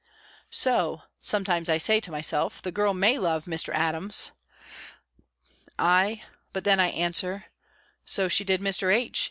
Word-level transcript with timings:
"So," 0.49 1.03
sometimes 1.19 1.69
I 1.69 1.77
say 1.77 1.99
to 1.99 2.09
myself, 2.09 2.59
"the 2.59 2.71
girl 2.71 2.91
may 2.95 3.19
love 3.19 3.45
Mr. 3.45 3.71
Adams." 3.75 4.31
"Ay," 5.77 6.23
but 6.53 6.63
then 6.63 6.79
I 6.79 6.87
answer, 6.87 7.45
"so 8.03 8.27
she 8.27 8.43
did 8.43 8.61
Mr. 8.61 8.91
H. 8.91 9.19